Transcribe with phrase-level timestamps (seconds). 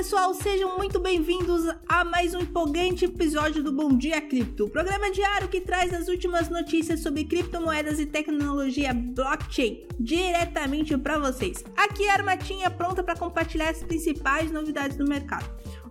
[0.00, 5.46] pessoal, sejam muito bem-vindos a mais um empolgante episódio do Bom Dia Cripto, programa diário
[5.46, 11.62] que traz as últimas notícias sobre criptomoedas e tecnologia blockchain diretamente para vocês.
[11.76, 15.44] Aqui é a Armatinha pronta para compartilhar as principais novidades do mercado.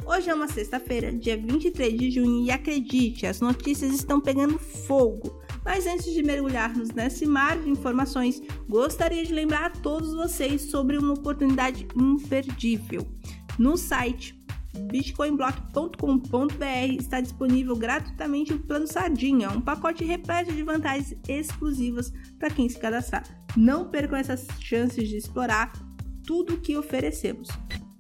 [0.04, 5.40] Hoje é uma sexta-feira, dia 23 de junho, e acredite, as notícias estão pegando fogo.
[5.64, 10.98] Mas antes de mergulharmos nesse mar de informações, gostaria de lembrar a todos vocês sobre
[10.98, 13.06] uma oportunidade imperdível.
[13.60, 14.42] No site
[14.90, 22.70] bitcoinblock.com.br está disponível gratuitamente o plano Sardinha, um pacote repleto de vantagens exclusivas para quem
[22.70, 23.26] se cadastrar.
[23.58, 25.74] Não percam essas chances de explorar
[26.26, 27.50] tudo o que oferecemos.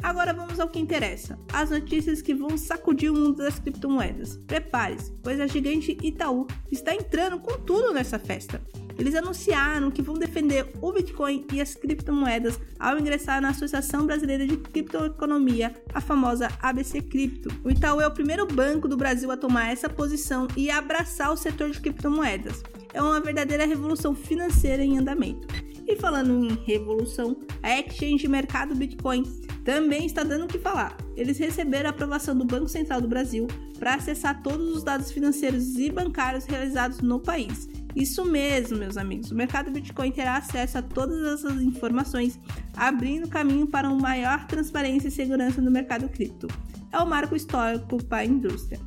[0.01, 4.37] Agora vamos ao que interessa: as notícias que vão sacudir o mundo das criptomoedas.
[4.47, 8.61] Prepare-se, pois a gigante Itaú está entrando com tudo nessa festa.
[8.99, 14.45] Eles anunciaram que vão defender o Bitcoin e as criptomoedas ao ingressar na Associação Brasileira
[14.45, 17.49] de Criptoeconomia, a famosa ABC Cripto.
[17.63, 21.37] O Itaú é o primeiro banco do Brasil a tomar essa posição e abraçar o
[21.37, 22.61] setor de criptomoedas.
[22.93, 25.47] É uma verdadeira revolução financeira em andamento.
[25.87, 29.23] E falando em revolução, a Exchange Mercado Bitcoin
[29.63, 30.97] também está dando o que falar.
[31.15, 33.47] Eles receberam a aprovação do Banco Central do Brasil
[33.79, 37.69] para acessar todos os dados financeiros e bancários realizados no país.
[37.95, 39.31] Isso mesmo, meus amigos.
[39.31, 42.39] O mercado Bitcoin terá acesso a todas essas informações,
[42.75, 46.47] abrindo caminho para uma maior transparência e segurança no mercado cripto.
[46.91, 48.79] É o marco histórico para a indústria.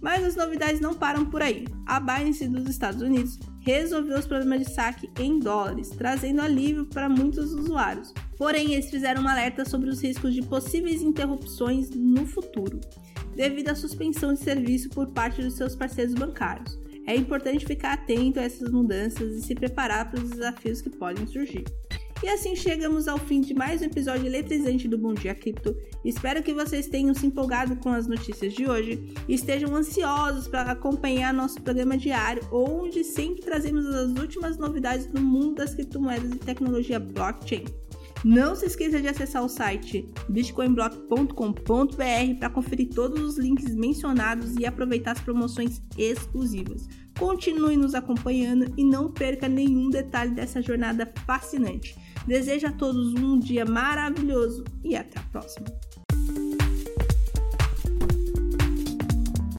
[0.00, 1.66] Mas as novidades não param por aí.
[1.86, 7.08] A Binance dos Estados Unidos resolveu os problemas de saque em dólares, trazendo alívio para
[7.08, 8.12] muitos usuários.
[8.36, 12.80] Porém, eles fizeram um alerta sobre os riscos de possíveis interrupções no futuro,
[13.34, 16.78] devido à suspensão de serviço por parte dos seus parceiros bancários.
[17.06, 21.24] É importante ficar atento a essas mudanças e se preparar para os desafios que podem
[21.26, 21.64] surgir.
[22.22, 25.76] E assim chegamos ao fim de mais um episódio eletrizante do Bom Dia Cripto.
[26.04, 30.72] Espero que vocês tenham se empolgado com as notícias de hoje e estejam ansiosos para
[30.72, 36.38] acompanhar nosso programa diário, onde sempre trazemos as últimas novidades do mundo das criptomoedas e
[36.38, 37.64] tecnologia blockchain.
[38.24, 44.66] Não se esqueça de acessar o site bitcoinblock.com.br para conferir todos os links mencionados e
[44.66, 46.88] aproveitar as promoções exclusivas.
[47.18, 51.96] Continue nos acompanhando e não perca nenhum detalhe dessa jornada fascinante.
[52.26, 55.66] Desejo a todos um dia maravilhoso e até a próxima!